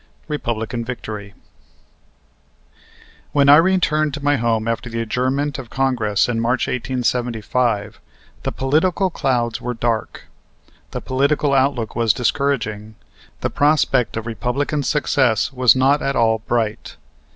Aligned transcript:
REPUBLICAN 0.27 0.83
VICTORY 0.83 1.35
When 3.33 3.49
I 3.49 3.57
returned 3.57 4.15
to 4.15 4.23
my 4.23 4.35
home 4.35 4.67
after 4.67 4.89
the 4.89 4.99
adjournment 4.99 5.59
of 5.59 5.69
Congress 5.69 6.27
in 6.27 6.39
March, 6.39 6.65
1875, 6.67 7.99
the 8.41 8.51
political 8.51 9.11
clouds 9.11 9.61
were 9.61 9.75
dark. 9.75 10.23
The 10.89 11.01
political 11.01 11.53
outlook 11.53 11.95
was 11.95 12.13
discouraging. 12.13 12.95
The 13.41 13.51
prospect 13.51 14.17
of 14.17 14.25
Republican 14.25 14.81
success 14.81 15.53
was 15.53 15.75
not 15.75 16.01
at 16.01 16.15
all 16.15 16.39
bright. 16.47 16.95